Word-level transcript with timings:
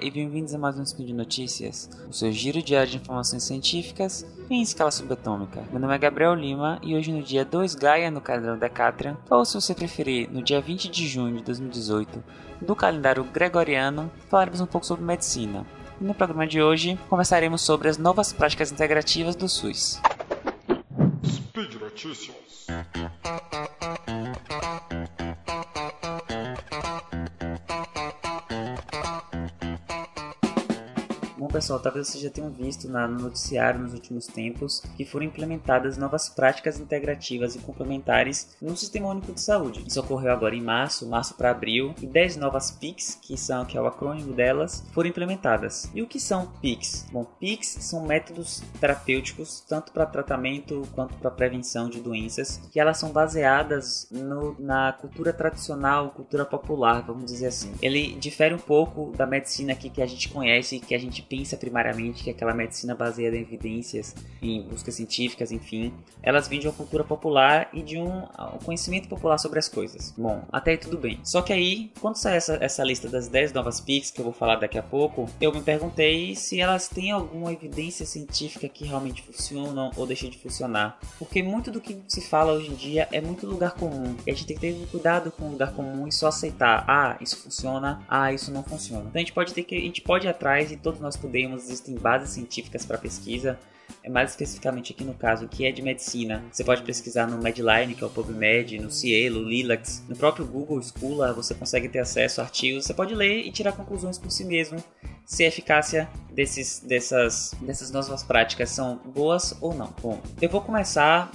e 0.00 0.10
bem-vindos 0.10 0.54
a 0.54 0.58
mais 0.58 0.78
um 0.78 0.82
Spin 0.82 1.04
de 1.04 1.12
Notícias, 1.12 1.88
o 2.08 2.12
seu 2.12 2.32
giro 2.32 2.62
diário 2.62 2.90
de 2.90 2.96
informações 2.96 3.42
científicas 3.44 4.26
em 4.50 4.60
escala 4.60 4.90
subatômica. 4.90 5.62
Meu 5.70 5.80
nome 5.80 5.94
é 5.94 5.98
Gabriel 5.98 6.34
Lima 6.34 6.80
e 6.82 6.96
hoje 6.96 7.12
no 7.12 7.22
dia 7.22 7.44
2 7.44 7.74
Gaia 7.74 8.10
no 8.10 8.20
calendário 8.20 8.58
Decatrian, 8.58 9.16
ou 9.30 9.44
se 9.44 9.54
você 9.54 9.74
preferir, 9.74 10.30
no 10.30 10.42
dia 10.42 10.60
20 10.60 10.88
de 10.88 11.06
junho 11.06 11.36
de 11.36 11.44
2018, 11.44 12.24
do 12.60 12.74
calendário 12.74 13.24
Gregoriano, 13.24 14.10
falaremos 14.28 14.60
um 14.60 14.66
pouco 14.66 14.86
sobre 14.86 15.04
medicina. 15.04 15.64
E 16.00 16.04
no 16.04 16.14
programa 16.14 16.46
de 16.46 16.60
hoje, 16.60 16.98
conversaremos 17.08 17.62
sobre 17.62 17.88
as 17.88 17.98
novas 17.98 18.32
práticas 18.32 18.72
integrativas 18.72 19.36
do 19.36 19.48
SUS. 19.48 20.00
Speed 21.24 21.74
Notícias. 21.74 22.66
Pessoal, 31.64 31.80
talvez 31.80 32.08
vocês 32.08 32.22
já 32.22 32.28
tenham 32.28 32.50
visto 32.50 32.86
no 32.90 33.08
noticiário 33.08 33.80
nos 33.80 33.94
últimos 33.94 34.26
tempos 34.26 34.82
que 34.98 35.04
foram 35.06 35.24
implementadas 35.24 35.96
novas 35.96 36.28
práticas 36.28 36.78
integrativas 36.78 37.56
e 37.56 37.58
complementares 37.58 38.54
no 38.60 38.76
Sistema 38.76 39.08
Único 39.08 39.32
de 39.32 39.40
Saúde. 39.40 39.82
Isso 39.86 39.98
ocorreu 39.98 40.30
agora 40.30 40.54
em 40.54 40.60
março, 40.60 41.08
março 41.08 41.32
para 41.32 41.50
abril, 41.50 41.94
e 42.02 42.06
10 42.06 42.36
novas 42.36 42.70
PICs, 42.70 43.18
que 43.18 43.38
são 43.38 43.64
que 43.64 43.78
é 43.78 43.80
o 43.80 43.86
acrônimo 43.86 44.34
delas, 44.34 44.84
foram 44.92 45.08
implementadas. 45.08 45.90
E 45.94 46.02
o 46.02 46.06
que 46.06 46.20
são 46.20 46.48
PICs? 46.60 47.06
Bom, 47.10 47.24
PICs 47.24 47.78
são 47.80 48.04
métodos 48.04 48.62
terapêuticos 48.78 49.64
tanto 49.66 49.90
para 49.90 50.04
tratamento 50.04 50.86
quanto 50.94 51.14
para 51.14 51.30
prevenção 51.30 51.88
de 51.88 51.98
doenças, 51.98 52.60
que 52.70 52.78
elas 52.78 52.98
são 52.98 53.08
baseadas 53.08 54.06
no, 54.10 54.54
na 54.60 54.92
cultura 54.92 55.32
tradicional, 55.32 56.10
cultura 56.10 56.44
popular, 56.44 57.00
vamos 57.00 57.24
dizer 57.24 57.46
assim. 57.46 57.72
Ele 57.80 58.14
difere 58.16 58.54
um 58.54 58.58
pouco 58.58 59.14
da 59.16 59.26
medicina 59.26 59.72
aqui 59.72 59.88
que 59.88 60.02
a 60.02 60.06
gente 60.06 60.28
conhece, 60.28 60.78
que 60.78 60.94
a 60.94 60.98
gente 60.98 61.22
pensa 61.22 61.53
ciência 61.54 61.56
primariamente, 61.56 62.22
que 62.22 62.30
é 62.30 62.32
aquela 62.32 62.52
medicina 62.52 62.94
baseada 62.94 63.36
em 63.36 63.40
evidências, 63.40 64.14
em 64.42 64.62
buscas 64.62 64.94
científicas, 64.94 65.52
enfim, 65.52 65.92
elas 66.22 66.48
vêm 66.48 66.60
de 66.60 66.66
uma 66.66 66.74
cultura 66.74 67.04
popular 67.04 67.68
e 67.72 67.82
de 67.82 67.98
um, 67.98 68.22
conhecimento 68.64 69.08
popular 69.08 69.38
sobre 69.38 69.58
as 69.58 69.68
coisas. 69.68 70.12
Bom, 70.16 70.42
até 70.52 70.72
aí 70.72 70.78
tudo 70.78 70.98
bem. 70.98 71.20
Só 71.22 71.42
que 71.42 71.52
aí, 71.52 71.90
quando 72.00 72.16
sai 72.16 72.36
essa, 72.36 72.58
essa 72.60 72.82
lista 72.84 73.08
das 73.08 73.28
10 73.28 73.52
novas 73.52 73.80
PICs, 73.80 74.10
que 74.10 74.20
eu 74.20 74.24
vou 74.24 74.32
falar 74.34 74.56
daqui 74.56 74.78
a 74.78 74.82
pouco, 74.82 75.28
eu 75.40 75.52
me 75.52 75.62
perguntei 75.62 76.34
se 76.34 76.60
elas 76.60 76.88
têm 76.88 77.10
alguma 77.10 77.52
evidência 77.52 78.04
científica 78.04 78.68
que 78.68 78.84
realmente 78.84 79.22
funcionam 79.22 79.90
ou 79.96 80.06
deixam 80.06 80.28
de 80.28 80.38
funcionar. 80.38 80.98
Porque 81.18 81.42
muito 81.42 81.70
do 81.70 81.80
que 81.80 82.02
se 82.08 82.20
fala 82.20 82.52
hoje 82.52 82.70
em 82.70 82.74
dia 82.74 83.08
é 83.12 83.20
muito 83.20 83.46
lugar 83.46 83.74
comum. 83.74 84.14
E 84.26 84.30
a 84.30 84.34
gente 84.34 84.46
tem 84.46 84.56
que 84.56 84.60
ter 84.62 84.86
cuidado 84.90 85.30
com 85.30 85.46
o 85.46 85.50
lugar 85.52 85.72
comum 85.72 86.06
e 86.06 86.12
só 86.12 86.28
aceitar, 86.28 86.84
ah, 86.88 87.16
isso 87.20 87.36
funciona, 87.36 88.02
ah, 88.08 88.32
isso 88.32 88.50
não 88.50 88.62
funciona. 88.62 89.04
Então 89.08 89.16
a 89.16 89.18
gente 89.18 89.32
pode 89.32 89.52
ter 89.52 89.62
que 89.62 89.74
a 89.76 89.80
gente 89.80 90.00
pode 90.00 90.26
ir 90.26 90.30
atrás 90.30 90.72
e 90.72 90.76
todos 90.76 91.00
nós 91.00 91.16
podemos 91.16 91.43
podemos, 91.44 91.64
existem 91.64 91.94
bases 91.94 92.30
científicas 92.30 92.84
para 92.84 92.98
pesquisa. 92.98 93.58
É 94.02 94.08
mais 94.08 94.30
especificamente 94.30 94.92
aqui 94.92 95.04
no 95.04 95.14
caso, 95.14 95.46
que 95.46 95.66
é 95.66 95.72
de 95.72 95.82
medicina. 95.82 96.42
Você 96.50 96.64
pode 96.64 96.82
pesquisar 96.82 97.26
no 97.26 97.38
Medline, 97.38 97.94
que 97.94 98.02
é 98.02 98.06
o 98.06 98.10
PubMed, 98.10 98.78
no 98.78 98.90
Cielo, 98.90 99.42
Lilacs, 99.42 100.02
no 100.08 100.16
próprio 100.16 100.46
Google 100.46 100.82
Scholar, 100.82 101.32
você 101.32 101.54
consegue 101.54 101.88
ter 101.88 101.98
acesso 101.98 102.40
a 102.40 102.44
artigos. 102.44 102.84
Você 102.84 102.94
pode 102.94 103.14
ler 103.14 103.46
e 103.46 103.50
tirar 103.50 103.72
conclusões 103.72 104.18
por 104.18 104.30
si 104.30 104.44
mesmo 104.44 104.82
se 105.24 105.44
a 105.44 105.48
eficácia 105.48 106.08
desses, 106.30 106.80
dessas, 106.80 107.54
dessas 107.60 107.90
novas 107.90 108.22
práticas 108.22 108.70
são 108.70 108.96
boas 109.14 109.56
ou 109.60 109.74
não. 109.74 109.94
Bom, 110.02 110.20
eu 110.40 110.48
vou 110.48 110.60
começar 110.60 111.30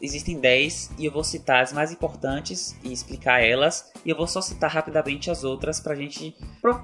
existem 0.00 0.38
10 0.38 0.92
e 0.98 1.04
eu 1.04 1.12
vou 1.12 1.24
citar 1.24 1.62
as 1.62 1.72
mais 1.72 1.92
importantes 1.92 2.76
e 2.82 2.92
explicar 2.92 3.42
elas. 3.42 3.92
E 4.04 4.10
eu 4.10 4.16
vou 4.16 4.26
só 4.26 4.40
citar 4.40 4.70
rapidamente 4.70 5.30
as 5.30 5.44
outras 5.44 5.80
pra 5.80 5.94
gente, 5.94 6.36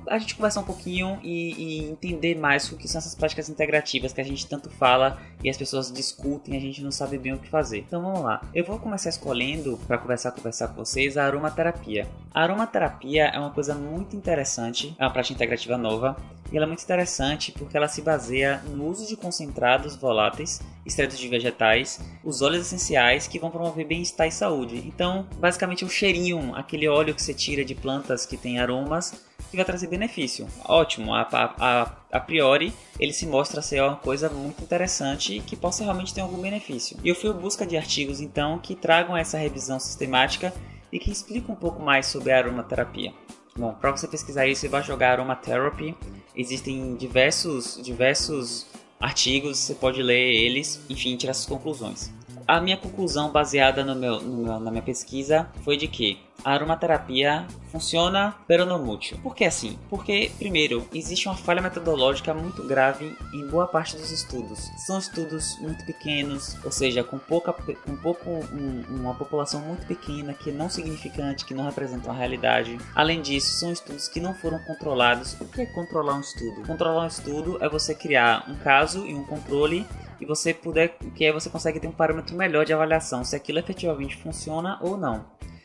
a 0.09 0.19
gente 0.19 0.35
conversar 0.35 0.61
um 0.61 0.65
pouquinho 0.65 1.19
e, 1.23 1.53
e, 1.53 1.91
entender 1.91 2.37
mais 2.37 2.71
o 2.73 2.77
que 2.77 2.89
são 2.89 2.99
essas 2.99 3.15
práticas 3.15 3.49
integrativas 3.49 4.13
que 4.13 4.21
a 4.21 4.25
gente 4.25 4.47
tanto 4.47 4.71
fala 4.71 5.19
e 5.43 5.49
as 5.49 5.57
pessoas 5.57 5.93
discutem 5.93 6.55
e 6.55 6.57
a 6.57 6.61
gente 6.61 6.83
não 6.83 6.91
sabe 6.91 7.19
bem 7.19 7.33
o 7.33 7.39
que 7.39 7.49
fazer. 7.49 7.79
Então 7.79 8.03
vamos 8.03 8.23
lá. 8.23 8.43
Eu 8.55 8.65
vou 8.65 8.79
começar 8.79 9.09
escolhendo, 9.09 9.79
para 9.87 9.99
conversar, 9.99 10.33
conversar 10.33 10.69
com 10.69 10.75
vocês, 10.75 11.17
a 11.17 11.25
aromaterapia. 11.25 12.07
A 12.33 12.43
aromaterapia 12.43 13.27
é 13.27 13.39
uma 13.39 13.51
coisa 13.51 13.75
muito 13.75 14.17
interessante, 14.17 14.95
é 14.99 15.05
uma 15.05 15.13
prática 15.13 15.35
integrativa 15.35 15.77
nova 15.77 16.17
e 16.53 16.57
ela 16.57 16.67
é 16.67 16.69
muito 16.69 16.83
interessante 16.83 17.53
porque 17.53 17.77
ela 17.77 17.89
se 17.89 18.03
baseia 18.03 18.61
no 18.69 18.87
uso 18.87 19.07
de 19.07 19.17
concentrados 19.17 19.95
voláteis, 19.95 20.61
extratos 20.85 21.19
de 21.19 21.29
vegetais, 21.29 22.01
os 22.25 22.43
óleos 22.43 22.67
essenciais 22.67 22.90
que 23.29 23.39
vão 23.39 23.51
promover 23.51 23.87
bem-estar 23.87 24.27
e 24.27 24.33
saúde. 24.33 24.77
Então, 24.87 25.27
basicamente, 25.39 25.85
o 25.85 25.89
cheirinho, 25.89 26.55
aquele 26.55 26.89
óleo 26.89 27.15
que 27.15 27.23
você 27.23 27.35
tira 27.35 27.65
de 27.65 27.75
plantas 27.75 28.27
que 28.27 28.37
tem 28.37 28.59
aromas, 28.59 29.23
que 29.51 29.57
vai 29.57 29.65
trazer 29.65 29.89
benefício. 29.89 30.47
Ótimo, 30.65 31.13
a, 31.13 31.23
a, 31.33 31.93
a, 32.13 32.21
priori 32.21 32.73
ele 32.99 33.13
se 33.13 33.27
mostra 33.27 33.61
ser 33.61 33.83
uma 33.83 33.97
coisa 33.97 34.29
muito 34.29 34.63
interessante 34.63 35.37
e 35.37 35.41
que 35.41 35.57
possa 35.57 35.83
realmente 35.83 36.15
ter 36.15 36.21
algum 36.21 36.41
benefício. 36.41 36.97
E 37.03 37.09
eu 37.09 37.15
fui 37.15 37.31
em 37.31 37.35
busca 37.35 37.67
de 37.67 37.77
artigos 37.77 38.21
então 38.21 38.59
que 38.59 38.77
tragam 38.77 39.17
essa 39.17 39.37
revisão 39.37 39.81
sistemática 39.81 40.53
e 40.93 40.99
que 40.99 41.11
explicam 41.11 41.55
um 41.55 41.59
pouco 41.59 41.83
mais 41.83 42.07
sobre 42.07 42.33
a 42.33 42.39
aromaterapia. 42.39 43.13
Bom, 43.57 43.75
para 43.75 43.91
você 43.91 44.07
pesquisar 44.07 44.47
isso, 44.47 44.63
você 44.63 44.69
vai 44.69 44.83
jogar 44.83 45.13
Aromatherapy. 45.13 45.95
Existem 46.37 46.95
diversos, 46.95 47.81
diversos 47.83 48.67
artigos, 49.01 49.59
você 49.59 49.75
pode 49.75 50.03
ler 50.03 50.33
eles, 50.33 50.81
enfim, 50.89 51.17
tirar 51.17 51.35
suas 51.35 51.47
conclusões. 51.47 52.13
A 52.51 52.61
minha 52.61 52.77
conclusão 52.77 53.31
baseada 53.31 53.85
no 53.85 53.95
meu, 53.95 54.21
no 54.21 54.43
meu, 54.43 54.59
na 54.59 54.73
minha 54.73 54.83
pesquisa 54.83 55.49
foi 55.63 55.77
de 55.77 55.87
que 55.87 56.19
a 56.45 56.51
aromaterapia 56.53 57.47
funciona, 57.71 58.35
pero 58.49 58.67
não 58.67 58.85
mútil. 58.85 59.17
Por 59.23 59.37
que 59.37 59.45
assim? 59.45 59.79
Porque, 59.89 60.33
primeiro, 60.37 60.85
existe 60.93 61.29
uma 61.29 61.37
falha 61.37 61.63
metodológica 61.63 62.35
muito 62.35 62.67
grave 62.67 63.17
em 63.33 63.47
boa 63.47 63.69
parte 63.69 63.97
dos 63.97 64.11
estudos. 64.11 64.69
São 64.85 64.99
estudos 64.99 65.57
muito 65.61 65.87
pequenos, 65.87 66.57
ou 66.65 66.73
seja, 66.73 67.05
com 67.05 67.21
pouca, 67.21 67.53
com 67.53 67.97
pouco, 67.99 68.29
um, 68.29 68.85
uma 68.89 69.15
população 69.15 69.61
muito 69.61 69.87
pequena, 69.87 70.35
que 70.35 70.51
não 70.51 70.69
significante, 70.69 71.45
que 71.45 71.55
não 71.55 71.65
representam 71.65 72.13
a 72.13 72.17
realidade. 72.17 72.77
Além 72.97 73.23
disso, 73.23 73.61
são 73.61 73.71
estudos 73.71 74.09
que 74.09 74.19
não 74.19 74.35
foram 74.35 74.59
controlados. 74.65 75.41
O 75.41 75.45
que 75.45 75.61
é 75.61 75.67
controlar 75.67 76.17
um 76.17 76.21
estudo? 76.21 76.67
Controlar 76.67 77.05
um 77.05 77.07
estudo 77.07 77.59
é 77.61 77.69
você 77.69 77.95
criar 77.95 78.45
um 78.49 78.57
caso 78.57 79.07
e 79.07 79.15
um 79.15 79.23
controle 79.23 79.87
e 80.21 80.27
você 80.27 80.53
puder, 80.53 80.97
que 81.15 81.25
aí 81.25 81.33
você 81.33 81.49
consegue 81.49 81.81
ter 81.81 81.89
um 81.89 81.93
parâmetro 81.93 82.37
melhor 82.37 82.65
de 82.65 82.73
avaliação 82.73 83.25
se 83.25 83.35
aquilo 83.35 83.59
efetivamente 83.59 84.17
funciona 84.17 84.79
ou 84.81 84.97
não. 84.97 85.25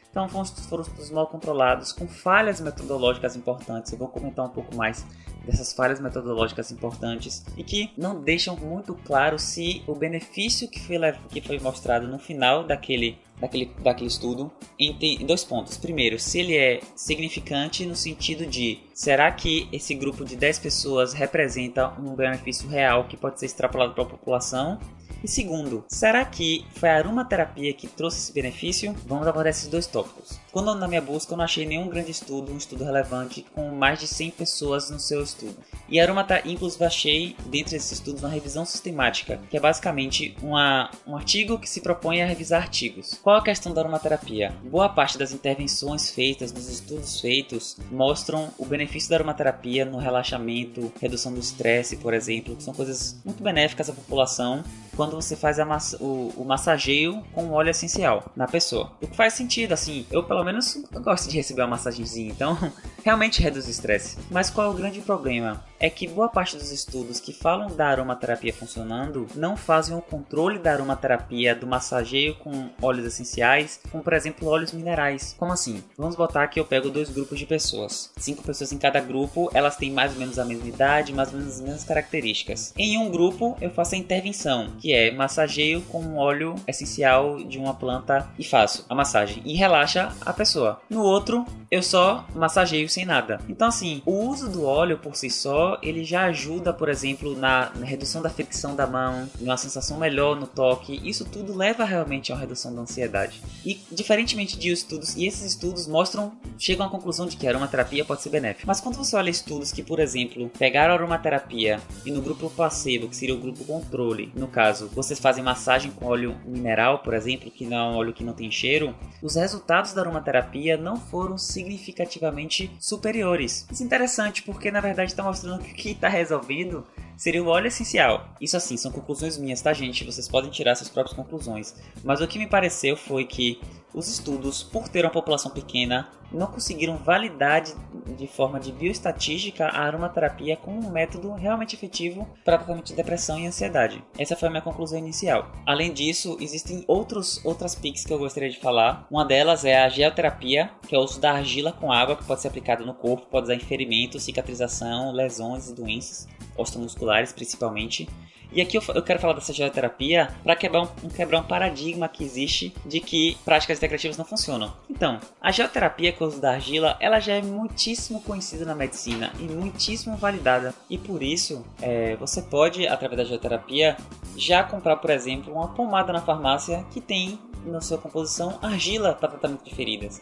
Então 0.10 0.30
foram, 0.30 0.44
estudos 0.82 1.12
mal 1.12 1.28
controlados, 1.28 1.92
com 1.92 2.08
falhas 2.08 2.62
metodológicas 2.62 3.36
importantes. 3.36 3.92
Eu 3.92 3.98
vou 3.98 4.08
comentar 4.08 4.46
um 4.46 4.50
pouco 4.50 4.74
mais 4.74 5.06
dessas 5.46 5.74
falhas 5.74 6.00
metodológicas 6.00 6.72
importantes 6.72 7.44
e 7.58 7.64
que 7.64 7.92
não 7.98 8.22
deixam 8.22 8.56
muito 8.56 8.96
claro 9.06 9.38
se 9.38 9.84
o 9.88 9.96
benefício 9.96 10.68
que 10.68 10.80
foi, 10.80 10.98
que 11.30 11.42
foi 11.42 11.60
mostrado 11.60 12.08
no 12.08 12.20
final 12.20 12.64
daquele, 12.64 13.18
daquele, 13.40 13.72
daquele 13.84 14.08
estudo 14.08 14.52
em, 14.80 14.98
em 15.00 15.26
dois 15.26 15.44
pontos. 15.44 15.78
Primeiro, 15.78 16.20
se 16.20 16.40
ele 16.40 16.58
é 16.58 16.80
significante 16.96 17.86
no 17.86 17.96
sentido 17.96 18.46
de 18.46 18.80
será 18.94 19.32
que 19.32 19.68
esse 19.72 19.94
grupo 19.94 20.26
de 20.26 20.36
10 20.36 20.60
pessoas 20.60 21.14
representa 21.14 21.94
um 22.00 22.16
benefício 22.16 22.68
real 22.68 23.06
que 23.06 23.18
pode 23.18 23.40
ser 23.40 23.46
extrapolado 23.46 23.94
para 23.94 24.04
a 24.04 24.08
população 24.08 24.80
e 25.26 25.28
segundo, 25.28 25.84
será 25.88 26.24
que 26.24 26.64
foi 26.76 26.88
a 26.88 26.98
aromaterapia 26.98 27.74
que 27.74 27.88
trouxe 27.88 28.20
esse 28.20 28.32
benefício? 28.32 28.96
Vamos 29.08 29.26
abordar 29.26 29.50
esses 29.50 29.68
dois 29.68 29.88
tópicos. 29.88 30.40
Quando 30.52 30.76
na 30.76 30.88
minha 30.88 31.02
busca 31.02 31.34
eu 31.34 31.38
não 31.38 31.44
achei 31.44 31.66
nenhum 31.66 31.90
grande 31.90 32.12
estudo, 32.12 32.54
um 32.54 32.58
estudo 32.58 32.84
relevante 32.84 33.44
com 33.56 33.72
mais 33.72 34.00
de 34.00 34.08
100 34.08 34.32
pessoas 34.32 34.92
no 34.92 35.00
seu 35.00 35.24
estudo. 35.24 35.56
E 35.90 36.00
aromaterapia, 36.00 36.52
inclusive 36.52 36.86
achei 36.86 37.36
dentro 37.48 37.72
desses 37.72 37.94
estudos 37.94 38.22
uma 38.22 38.30
revisão 38.30 38.66
sistemática, 38.66 39.40
que 39.50 39.58
é 39.58 39.60
basicamente 39.60 40.38
uma, 40.44 40.92
um 41.08 41.16
artigo 41.16 41.58
que 41.58 41.68
se 41.68 41.82
propõe 41.82 42.22
a 42.22 42.28
revisar 42.28 42.62
artigos. 42.62 43.20
Qual 43.24 43.36
a 43.36 43.44
questão 43.44 43.74
da 43.74 43.82
aromaterapia? 43.82 44.54
Boa 44.64 44.90
parte 44.90 45.18
das 45.18 45.32
intervenções 45.32 46.12
feitas, 46.12 46.52
dos 46.52 46.70
estudos 46.70 47.20
feitos, 47.20 47.78
mostram 47.92 48.54
o 48.60 48.66
benefício 48.66 49.10
da 49.10 49.16
aromaterapia 49.16 49.86
no 49.86 49.98
relaxamento, 49.98 50.94
redução 51.02 51.34
do 51.34 51.40
estresse, 51.40 51.98
por 51.98 52.14
exemplo, 52.14 52.56
que 52.56 52.64
são 52.64 52.76
coisas 52.76 53.20
muito 53.26 53.42
benéficas 53.42 53.90
à 53.90 53.94
população 53.94 54.64
quando 54.96 55.15
você 55.16 55.36
faz 55.36 55.58
o, 56.00 56.34
o, 56.36 56.46
massageio 56.46 57.24
com 57.34 57.52
óleo 57.52 57.70
essencial 57.70 58.32
na 58.36 58.48
pessoa. 58.48 58.92
O 59.02 59.08
que 59.08 59.16
faz 59.16 59.34
sentido, 59.34 59.74
assim, 59.74 60.06
eu 60.12 60.24
pelo 60.24 60.44
menos 60.44 60.84
gosto 61.02 61.30
de 61.30 61.36
receber 61.36 61.62
uma 61.62 61.70
massagenzinha, 61.70 62.30
então 62.30 62.58
realmente 63.04 63.42
reduz 63.42 63.68
o 63.68 63.72
estresse. 63.72 64.18
Mas 64.30 64.50
qual 64.50 64.68
é 64.68 64.70
o 64.70 64.74
grande 64.74 65.02
problema? 65.02 65.64
É 65.86 65.90
que 65.90 66.08
boa 66.08 66.28
parte 66.28 66.58
dos 66.58 66.72
estudos 66.72 67.20
que 67.20 67.32
falam 67.32 67.68
da 67.76 67.86
aromaterapia 67.86 68.52
funcionando 68.52 69.28
não 69.36 69.56
fazem 69.56 69.96
o 69.96 70.02
controle 70.02 70.58
da 70.58 70.72
aromaterapia 70.72 71.54
do 71.54 71.68
massageio 71.68 72.34
com 72.38 72.70
óleos 72.82 73.06
essenciais, 73.06 73.80
como 73.92 74.04
por 74.04 74.14
exemplo 74.14 74.48
óleos 74.48 74.72
minerais. 74.74 75.36
Como 75.38 75.54
assim? 75.54 75.84
Vamos 75.96 76.16
botar 76.16 76.48
que 76.48 76.60
eu 76.60 76.66
pego 76.66 76.90
dois 76.90 77.12
grupos 77.12 77.38
de 77.38 77.46
pessoas. 77.46 78.12
Cinco 78.18 78.42
pessoas 78.42 78.72
em 78.72 78.80
cada 78.80 79.00
grupo, 79.00 79.52
elas 79.54 79.76
têm 79.76 79.92
mais 79.92 80.14
ou 80.14 80.20
menos 80.20 80.40
a 80.40 80.46
mesma 80.46 80.68
idade, 80.68 81.14
mais 81.14 81.32
ou 81.32 81.38
menos 81.38 81.54
as 81.54 81.62
mesmas 81.62 81.84
características. 81.84 82.74
Em 82.76 82.98
um 82.98 83.12
grupo, 83.12 83.56
eu 83.62 83.70
faço 83.70 83.94
a 83.94 83.98
intervenção, 84.00 84.72
que 84.80 84.92
é 84.92 85.12
massageio 85.12 85.82
com 85.84 86.02
um 86.02 86.18
óleo 86.18 86.56
essencial 86.68 87.44
de 87.44 87.60
uma 87.60 87.76
planta 87.76 88.28
e 88.40 88.44
faço 88.44 88.84
a 88.90 88.96
massagem 88.96 89.44
e 89.46 89.54
relaxa 89.54 90.12
a 90.22 90.34
pessoa. 90.34 90.82
No 90.90 91.04
outro, 91.04 91.46
eu 91.70 91.84
só 91.84 92.26
massageio 92.34 92.90
sem 92.90 93.06
nada. 93.06 93.40
Então 93.48 93.68
assim, 93.68 94.02
o 94.04 94.30
uso 94.30 94.50
do 94.50 94.66
óleo 94.66 94.98
por 94.98 95.16
si 95.16 95.30
só, 95.30 95.75
ele 95.82 96.04
já 96.04 96.26
ajuda, 96.26 96.74
por 96.74 96.90
exemplo, 96.90 97.36
na, 97.38 97.72
na 97.76 97.86
redução 97.86 98.22
da 98.22 98.30
fricção 98.30 98.76
da 98.76 98.88
mão, 98.88 99.30
numa 99.40 99.58
sensação 99.58 99.98
melhor 99.98 100.36
no 100.36 100.48
toque. 100.48 101.00
Isso 101.04 101.26
tudo 101.26 101.56
leva 101.56 101.84
realmente 101.84 102.32
a 102.32 102.36
uma 102.36 102.42
redução 102.42 102.74
da 102.74 102.82
ansiedade. 102.82 103.42
E 103.66 103.80
diferentemente 103.92 104.58
de 104.58 104.72
estudos, 104.72 105.16
e 105.16 105.26
esses 105.26 105.44
estudos 105.44 105.88
mostram, 105.88 106.32
chegam 106.58 106.86
à 106.86 106.90
conclusão 106.90 107.28
de 107.28 107.38
que 107.38 107.48
a 107.48 107.52
aromaterapia 107.52 108.06
pode 108.06 108.22
ser 108.22 108.30
benéfica. 108.30 108.66
Mas 108.68 108.80
quando 108.80 108.96
você 108.96 109.16
olha 109.16 109.30
estudos 109.30 109.72
que, 109.72 109.84
por 109.84 110.00
exemplo, 110.00 110.50
pegaram 110.58 110.94
a 110.94 110.98
aromaterapia 110.98 111.80
e 112.06 112.12
no 112.12 112.22
grupo 112.22 112.50
placebo, 112.50 113.08
que 113.08 113.16
seria 113.16 113.36
o 113.36 113.40
grupo 113.40 113.64
controle, 113.66 114.32
no 114.36 114.48
caso, 114.48 114.90
vocês 114.94 115.20
fazem 115.20 115.44
massagem 115.44 115.92
com 115.92 116.06
óleo 116.06 116.36
mineral, 116.46 117.00
por 117.00 117.14
exemplo, 117.14 117.52
que 117.52 117.66
não 117.66 117.78
é 117.78 117.84
um 117.84 117.96
óleo 117.96 118.14
que 118.14 118.24
não 118.24 118.34
tem 118.34 118.50
cheiro, 118.52 118.96
os 119.22 119.36
resultados 119.36 119.94
da 119.94 120.02
aromaterapia 120.02 120.78
não 120.78 120.98
foram 120.98 121.38
significativamente 121.38 122.72
superiores. 122.80 123.66
Isso 123.72 123.84
é 123.84 123.86
interessante 123.86 124.44
porque 124.44 124.72
na 124.72 124.80
verdade 124.80 125.12
está 125.12 125.24
mostrando 125.24 125.55
que 125.60 125.92
está 125.92 126.08
resolvendo 126.08 126.86
seria 127.18 127.44
o 127.44 127.48
óleo 127.48 127.68
essencial. 127.68 128.30
Isso 128.40 128.58
assim, 128.58 128.78
são 128.78 128.92
conclusões 128.92 129.38
minhas, 129.38 129.62
tá 129.62 129.74
gente? 129.74 130.04
Vocês 130.04 130.28
podem 130.28 130.52
tirar 130.52 130.76
suas 130.76 130.90
próprias 130.90 131.16
conclusões. 131.16 131.76
Mas 132.04 132.22
o 132.22 132.28
que 132.28 132.40
me 132.40 132.48
pareceu 132.48 132.98
foi 132.98 133.26
que 133.26 133.60
os 133.94 134.08
estudos, 134.10 134.62
por 134.62 134.90
ter 134.90 135.06
uma 135.06 135.12
população 135.12 135.52
pequena, 135.52 136.10
não 136.32 136.48
conseguiram 136.48 136.98
validar 136.98 137.62
de, 137.62 137.74
de, 138.06 138.28
forma 138.28 138.60
de 138.60 138.72
bioestatística 138.72 139.66
a 139.66 139.82
aromaterapia 139.82 140.58
como 140.58 140.80
um 140.80 140.92
método 140.92 141.34
realmente 141.34 141.76
efetivo 141.76 142.28
para 142.44 142.58
tratamento 142.58 142.88
de 142.88 142.96
depressão 142.96 143.40
e 143.40 143.48
ansiedade. 143.48 144.04
Essa 144.18 144.36
foi 144.36 144.48
a 144.48 144.52
minha 144.52 144.62
conclusão 144.62 145.00
inicial. 145.00 145.52
Além 145.66 145.94
disso, 145.94 146.38
existem 146.40 146.84
outros, 146.88 147.44
outras 147.46 147.76
PICs 147.76 148.06
que 148.06 148.14
eu 148.14 148.20
gostaria 148.20 148.50
de 148.50 148.60
falar. 148.60 149.08
Uma 149.10 149.26
delas 149.26 149.66
é 149.66 149.78
a 149.78 149.90
geoterapia, 149.90 150.72
que 150.88 150.96
é 150.96 151.00
o 151.00 151.02
uso 151.02 151.20
da 151.20 151.34
argila 151.34 151.72
com 151.72 151.92
água 151.92 152.16
que 152.16 152.26
pode 152.26 152.42
ser 152.42 152.48
aplicado 152.48 152.86
no 152.86 152.94
corpo, 152.94 153.28
pode 153.28 153.46
usar 153.46 153.56
em 153.56 153.60
ferimentos, 153.60 154.24
cicatrização, 154.24 155.12
lesões 155.12 155.70
e 155.70 155.76
doenças 155.76 156.28
osteomusculares 156.58 157.34
principalmente. 157.34 158.08
E 158.56 158.62
aqui 158.62 158.78
eu, 158.78 158.84
eu 158.96 159.04
quero 159.04 159.20
falar 159.20 159.34
dessa 159.34 159.52
geoterapia 159.52 160.30
para 160.42 160.56
quebrar 160.56 160.84
um, 160.84 161.10
quebrar 161.10 161.42
um 161.42 161.44
paradigma 161.44 162.08
que 162.08 162.24
existe 162.24 162.74
de 162.86 163.02
que 163.02 163.38
práticas 163.44 163.78
integrativas 163.78 164.16
não 164.16 164.24
funcionam. 164.24 164.74
Então, 164.90 165.20
a 165.42 165.52
geoterapia 165.52 166.14
com 166.14 166.24
o 166.24 166.28
uso 166.28 166.40
da 166.40 166.52
argila, 166.52 166.96
ela 167.02 167.20
já 167.20 167.34
é 167.34 167.42
muitíssimo 167.42 168.22
conhecida 168.22 168.64
na 168.64 168.74
medicina 168.74 169.34
e 169.42 169.44
muitíssimo 169.44 170.16
validada. 170.16 170.74
E 170.90 170.98
por 170.98 171.22
isso, 171.22 171.66
é, 171.82 172.16
você 172.16 172.42
pode, 172.42 172.88
através 172.88 173.18
da 173.18 173.26
geoterapia, 173.26 173.98
já 174.38 174.64
comprar, 174.64 174.96
por 174.96 175.10
exemplo, 175.10 175.54
uma 175.54 175.68
pomada 175.68 176.14
na 176.14 176.22
farmácia 176.22 176.86
que 176.94 177.02
tem 177.02 177.38
na 177.66 177.82
sua 177.82 177.98
composição 177.98 178.58
argila 178.62 179.14
para 179.14 179.30
tratamento 179.30 179.66
de 179.66 179.76
feridas. 179.76 180.22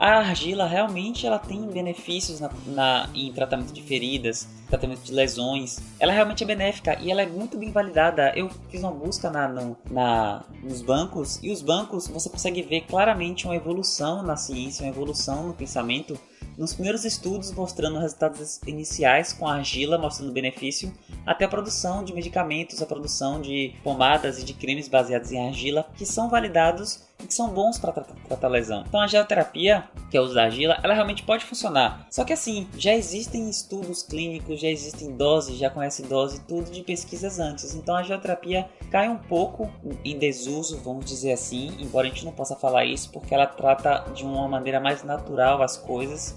A 0.00 0.16
argila 0.16 0.66
realmente 0.66 1.26
ela 1.26 1.38
tem 1.38 1.60
benefícios 1.66 2.40
na, 2.40 2.50
na, 2.68 3.10
em 3.14 3.30
tratamento 3.34 3.70
de 3.70 3.82
feridas, 3.82 4.48
tratamento 4.66 5.02
de 5.02 5.12
lesões. 5.12 5.78
Ela 5.98 6.10
realmente 6.10 6.42
é 6.42 6.46
benéfica 6.46 6.98
e 6.98 7.10
ela 7.10 7.20
é 7.20 7.26
muito 7.26 7.58
bem 7.58 7.70
validada. 7.70 8.32
Eu 8.34 8.48
fiz 8.70 8.82
uma 8.82 8.92
busca 8.92 9.28
na, 9.28 9.46
no, 9.46 9.76
na, 9.90 10.42
nos 10.62 10.80
bancos 10.80 11.38
e 11.42 11.50
os 11.50 11.60
bancos 11.60 12.08
você 12.08 12.30
consegue 12.30 12.62
ver 12.62 12.86
claramente 12.86 13.44
uma 13.44 13.54
evolução 13.54 14.22
na 14.22 14.38
ciência, 14.38 14.86
uma 14.86 14.90
evolução 14.90 15.48
no 15.48 15.52
pensamento 15.52 16.18
nos 16.56 16.72
primeiros 16.72 17.04
estudos 17.04 17.52
mostrando 17.52 17.98
resultados 17.98 18.58
iniciais 18.66 19.34
com 19.34 19.46
argila 19.46 19.98
mostrando 19.98 20.32
benefício, 20.32 20.92
até 21.26 21.44
a 21.44 21.48
produção 21.48 22.02
de 22.02 22.14
medicamentos, 22.14 22.80
a 22.80 22.86
produção 22.86 23.38
de 23.38 23.74
pomadas 23.84 24.38
e 24.38 24.44
de 24.46 24.54
cremes 24.54 24.88
baseados 24.88 25.30
em 25.30 25.46
argila 25.46 25.86
que 25.94 26.06
são 26.06 26.30
validados 26.30 27.09
que 27.30 27.34
são 27.34 27.48
bons 27.48 27.78
para 27.78 27.92
tratar, 27.92 28.14
tratar 28.26 28.48
lesão. 28.48 28.84
Então 28.86 29.00
a 29.00 29.06
geoterapia, 29.06 29.84
que 30.10 30.16
é 30.16 30.20
o 30.20 30.24
uso 30.24 30.34
da 30.34 30.42
argila, 30.44 30.78
ela 30.82 30.92
realmente 30.92 31.22
pode 31.22 31.44
funcionar. 31.44 32.06
Só 32.10 32.24
que 32.24 32.32
assim, 32.32 32.68
já 32.76 32.94
existem 32.94 33.48
estudos 33.48 34.02
clínicos, 34.02 34.60
já 34.60 34.68
existem 34.68 35.16
doses, 35.16 35.56
já 35.56 35.70
conhece 35.70 36.02
dose, 36.02 36.40
tudo 36.42 36.70
de 36.70 36.82
pesquisas 36.82 37.38
antes. 37.38 37.74
Então 37.74 37.94
a 37.96 38.02
geoterapia 38.02 38.68
cai 38.90 39.08
um 39.08 39.16
pouco 39.16 39.70
em 40.04 40.18
desuso, 40.18 40.80
vamos 40.82 41.06
dizer 41.06 41.32
assim, 41.32 41.74
embora 41.78 42.06
a 42.06 42.10
gente 42.10 42.24
não 42.24 42.32
possa 42.32 42.56
falar 42.56 42.84
isso 42.84 43.10
porque 43.12 43.32
ela 43.32 43.46
trata 43.46 44.04
de 44.12 44.24
uma 44.24 44.48
maneira 44.48 44.80
mais 44.80 45.04
natural 45.04 45.62
as 45.62 45.76
coisas 45.76 46.36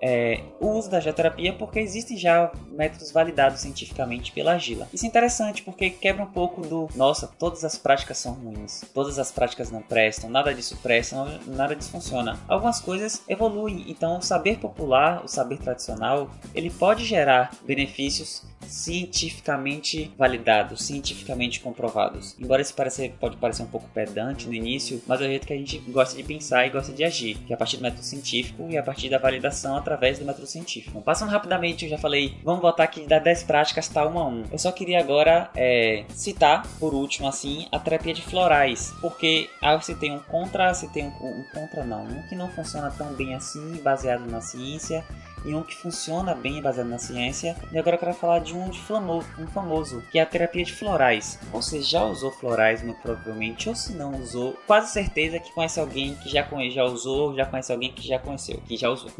é, 0.00 0.40
o 0.60 0.68
uso 0.68 0.90
da 0.90 1.00
geoterapia 1.00 1.52
porque 1.54 1.78
existem 1.78 2.16
já 2.16 2.52
métodos 2.76 3.10
validados 3.10 3.60
cientificamente 3.60 4.32
pela 4.32 4.52
argila. 4.52 4.88
Isso 4.92 5.04
é 5.04 5.08
interessante 5.08 5.62
porque 5.62 5.90
quebra 5.90 6.22
um 6.22 6.30
pouco 6.30 6.60
do 6.60 6.88
nossa, 6.94 7.28
todas 7.38 7.64
as 7.64 7.76
práticas 7.76 8.18
são 8.18 8.34
ruins, 8.34 8.82
todas 8.94 9.18
as 9.18 9.32
práticas 9.32 9.70
não 9.70 9.82
prestam, 9.82 10.30
nada 10.30 10.54
disso 10.54 10.76
presta, 10.82 11.16
nada 11.46 11.74
disso 11.74 11.90
funciona. 11.90 12.38
Algumas 12.48 12.80
coisas 12.80 13.22
evoluem, 13.28 13.84
então 13.88 14.18
o 14.18 14.22
saber 14.22 14.58
popular, 14.58 15.24
o 15.24 15.28
saber 15.28 15.58
tradicional, 15.58 16.30
ele 16.54 16.70
pode 16.70 17.04
gerar 17.04 17.50
benefícios 17.64 18.44
cientificamente 18.68 20.12
validados, 20.16 20.82
cientificamente 20.82 21.60
comprovados. 21.60 22.36
Embora 22.38 22.62
isso 22.62 22.74
pareça, 22.74 23.08
pode 23.20 23.36
parecer 23.36 23.62
um 23.62 23.66
pouco 23.66 23.88
pedante 23.90 24.46
no 24.46 24.54
início, 24.54 25.00
mas 25.06 25.20
é 25.20 25.24
o 25.24 25.28
jeito 25.28 25.46
que 25.46 25.52
a 25.52 25.56
gente 25.56 25.78
gosta 25.78 26.16
de 26.16 26.22
pensar 26.22 26.66
e 26.66 26.70
gosta 26.70 26.92
de 26.92 27.04
agir, 27.04 27.38
que 27.38 27.52
é 27.52 27.54
a 27.54 27.58
partir 27.58 27.76
do 27.76 27.82
método 27.82 28.02
científico 28.02 28.66
e 28.68 28.76
a 28.76 28.82
partir 28.82 29.08
da 29.08 29.18
validação 29.18 29.76
através 29.76 30.18
do 30.18 30.24
método 30.24 30.46
científico. 30.46 31.00
Passando 31.02 31.30
rapidamente, 31.30 31.84
eu 31.84 31.90
já 31.90 31.98
falei, 31.98 32.36
vamos 32.42 32.62
voltar 32.66 32.84
aqui 32.84 33.06
das 33.06 33.22
10 33.22 33.44
práticas 33.44 33.88
tá 33.88 34.06
um 34.06 34.18
a 34.18 34.26
um. 34.26 34.44
Eu 34.50 34.58
só 34.58 34.72
queria 34.72 34.98
agora 34.98 35.50
é, 35.54 36.04
citar, 36.10 36.66
por 36.80 36.94
último, 36.94 37.28
assim, 37.28 37.68
a 37.70 37.78
terapia 37.78 38.12
de 38.12 38.22
florais, 38.22 38.92
porque 39.00 39.48
aí 39.62 39.80
você 39.80 39.94
tem 39.94 40.12
um 40.12 40.18
contra, 40.18 40.74
você 40.74 40.88
um, 40.96 41.08
um 41.08 41.44
contra 41.54 41.84
não, 41.84 42.04
um 42.04 42.22
que 42.28 42.34
não 42.34 42.48
funciona 42.50 42.90
tão 42.90 43.12
bem 43.12 43.34
assim, 43.34 43.80
baseado 43.82 44.26
na 44.26 44.40
ciência, 44.40 45.04
e 45.44 45.54
um 45.54 45.62
que 45.62 45.76
funciona 45.76 46.34
bem 46.34 46.60
baseado 46.60 46.88
na 46.88 46.98
ciência. 46.98 47.56
E 47.70 47.78
agora 47.78 47.94
eu 47.94 48.00
quero 48.00 48.14
falar 48.14 48.40
de 48.40 48.52
um 48.52 48.68
de 48.68 48.80
famoso, 48.80 49.28
um 49.38 49.46
famoso, 49.46 50.02
que 50.10 50.18
é 50.18 50.22
a 50.22 50.26
terapia 50.26 50.64
de 50.64 50.72
florais. 50.72 51.38
Você 51.52 51.80
já 51.80 52.04
usou 52.04 52.32
florais, 52.32 52.82
muito 52.82 53.00
provavelmente, 53.00 53.68
ou 53.68 53.74
se 53.76 53.92
não 53.92 54.20
usou, 54.20 54.58
quase 54.66 54.92
certeza 54.92 55.38
que 55.38 55.52
conhece 55.52 55.78
alguém 55.78 56.16
que 56.16 56.28
já, 56.28 56.42
conhece, 56.42 56.74
já 56.74 56.84
usou, 56.84 57.34
já 57.36 57.46
conhece 57.46 57.72
alguém 57.72 57.92
que 57.92 58.06
já 58.06 58.18
conheceu, 58.18 58.60
que 58.66 58.76
já 58.76 58.90
usou. 58.90 59.10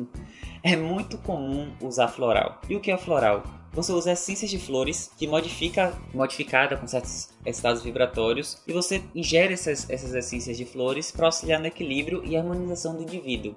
É 0.63 0.77
muito 0.77 1.19
comum 1.19 1.73
usar 1.81 2.09
floral. 2.09 2.61
E 2.69 2.77
o 2.77 2.81
que 2.81 2.91
é 2.91 2.97
floral? 2.97 3.43
Você 3.73 3.93
usa 3.93 4.13
essências 4.13 4.51
de 4.51 4.59
flores 4.59 5.11
que 5.19 5.27
modifica, 5.27 5.93
modificada 6.15 6.77
com 6.77 6.87
certos 6.87 7.29
estados 7.45 7.83
vibratórios 7.83 8.63
e 8.67 8.73
você 8.73 9.03
ingere 9.15 9.53
essas, 9.53 9.89
essas 9.91 10.15
essências 10.15 10.57
de 10.57 10.65
flores 10.65 11.11
para 11.11 11.27
auxiliar 11.27 11.61
no 11.61 11.67
equilíbrio 11.67 12.25
e 12.25 12.37
harmonização 12.37 12.97
do 12.97 13.03
indivíduo. 13.03 13.55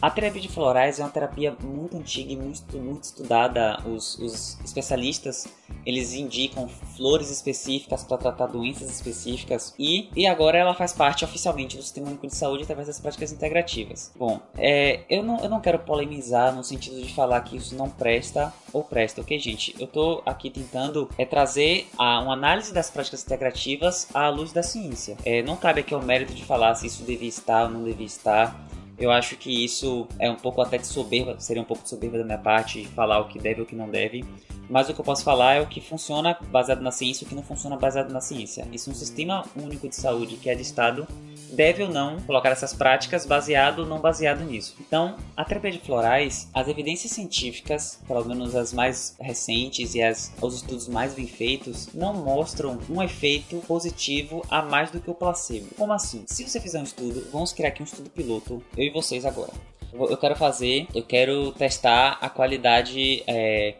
A 0.00 0.10
terapia 0.10 0.40
de 0.40 0.48
florais 0.48 0.98
é 0.98 1.02
uma 1.02 1.10
terapia 1.10 1.56
muito 1.62 1.96
antiga 1.96 2.32
e 2.32 2.36
muito, 2.36 2.76
muito 2.78 3.04
estudada. 3.04 3.80
Os, 3.86 4.18
os 4.18 4.60
especialistas 4.64 5.46
eles 5.84 6.12
indicam 6.14 6.68
flores 6.68 7.30
específicas 7.30 8.04
para 8.04 8.16
tratar 8.16 8.46
doenças 8.46 8.90
específicas 8.90 9.74
e, 9.78 10.08
e 10.14 10.26
agora 10.26 10.58
ela 10.58 10.74
faz 10.74 10.92
parte 10.92 11.24
oficialmente 11.24 11.76
do 11.76 11.82
Sistema 11.82 12.08
Único 12.08 12.26
de 12.26 12.34
Saúde 12.34 12.62
através 12.62 12.86
das 12.86 13.00
práticas 13.00 13.32
integrativas. 13.32 14.12
Bom, 14.16 14.40
é, 14.56 15.00
eu, 15.08 15.22
não, 15.22 15.38
eu 15.40 15.48
não 15.48 15.60
quero 15.60 15.78
polemizar 15.80 16.54
no 16.54 16.62
sentido 16.62 17.00
de 17.00 17.12
falar 17.12 17.40
que 17.40 17.56
isso 17.56 17.74
não 17.74 17.88
presta 17.88 18.52
ou 18.72 18.82
presta, 18.82 19.20
ok, 19.20 19.38
gente? 19.38 19.74
Eu 19.78 19.86
estou 19.86 20.22
aqui 20.24 20.50
tentando 20.50 21.08
é, 21.18 21.24
trazer 21.24 21.88
a, 21.98 22.20
uma 22.20 22.32
análise 22.32 22.72
das 22.72 22.90
práticas 22.90 23.24
integrativas 23.24 24.08
à 24.14 24.28
luz 24.28 24.52
da 24.52 24.62
ciência. 24.62 25.16
É, 25.24 25.42
não 25.42 25.56
cabe 25.56 25.80
aqui 25.80 25.94
o 25.94 26.02
mérito 26.02 26.34
de 26.34 26.44
falar 26.44 26.74
se 26.74 26.86
isso 26.86 27.02
devia 27.04 27.28
estar 27.28 27.64
ou 27.64 27.70
não 27.70 27.84
devia 27.84 28.06
estar. 28.06 28.58
Eu 28.98 29.10
acho 29.10 29.36
que 29.36 29.64
isso 29.64 30.06
é 30.18 30.30
um 30.30 30.36
pouco 30.36 30.60
até 30.60 30.78
de 30.78 30.86
soberba, 30.86 31.38
seria 31.38 31.62
um 31.62 31.64
pouco 31.64 31.82
de 31.82 31.88
soberba 31.88 32.18
da 32.18 32.24
minha 32.24 32.38
parte 32.38 32.84
falar 32.88 33.20
o 33.20 33.28
que 33.28 33.38
deve 33.38 33.60
ou 33.60 33.66
o 33.66 33.68
que 33.68 33.74
não 33.74 33.88
deve. 33.88 34.24
Mas 34.68 34.88
o 34.88 34.94
que 34.94 35.00
eu 35.00 35.04
posso 35.04 35.24
falar 35.24 35.54
é 35.54 35.60
o 35.60 35.66
que 35.66 35.80
funciona 35.80 36.38
baseado 36.50 36.80
na 36.80 36.90
ciência 36.90 37.24
e 37.24 37.26
o 37.26 37.28
que 37.28 37.34
não 37.34 37.42
funciona 37.42 37.76
baseado 37.76 38.10
na 38.10 38.20
ciência. 38.20 38.66
Isso 38.72 38.90
é 38.90 38.92
um 38.92 38.96
sistema 38.96 39.44
único 39.56 39.88
de 39.88 39.96
saúde 39.96 40.36
que 40.36 40.48
é 40.48 40.54
de 40.54 40.62
Estado 40.62 41.06
deve 41.52 41.82
ou 41.82 41.88
não 41.88 42.18
colocar 42.20 42.50
essas 42.50 42.72
práticas 42.72 43.26
baseado 43.26 43.80
ou 43.80 43.86
não 43.86 44.00
baseado 44.00 44.44
nisso. 44.44 44.74
Então, 44.80 45.16
a 45.36 45.44
terapia 45.44 45.70
de 45.70 45.78
florais, 45.78 46.48
as 46.52 46.68
evidências 46.68 47.12
científicas, 47.12 48.00
pelo 48.06 48.24
menos 48.24 48.54
as 48.54 48.72
mais 48.72 49.16
recentes 49.20 49.94
e 49.94 50.02
as, 50.02 50.32
os 50.40 50.56
estudos 50.56 50.88
mais 50.88 51.14
bem 51.14 51.26
feitos, 51.26 51.88
não 51.94 52.14
mostram 52.14 52.78
um 52.88 53.02
efeito 53.02 53.56
positivo 53.66 54.44
a 54.50 54.62
mais 54.62 54.90
do 54.90 55.00
que 55.00 55.10
o 55.10 55.14
placebo. 55.14 55.68
Como 55.76 55.92
assim? 55.92 56.24
Se 56.26 56.46
você 56.46 56.60
fizer 56.60 56.80
um 56.80 56.84
estudo, 56.84 57.26
vamos 57.32 57.52
criar 57.52 57.68
aqui 57.68 57.82
um 57.82 57.86
estudo 57.86 58.10
piloto, 58.10 58.62
eu 58.76 58.84
e 58.84 58.90
vocês 58.90 59.24
agora. 59.24 59.52
Eu 59.92 60.16
quero 60.16 60.34
fazer, 60.36 60.86
eu 60.94 61.02
quero 61.02 61.52
testar 61.52 62.16
a 62.20 62.30
qualidade 62.30 63.22
é, 63.26 63.74